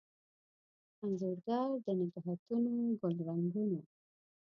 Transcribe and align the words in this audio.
انځورګر 1.03 1.69
دنګهتونوګل 1.85 3.15
رنګونو 3.27 3.81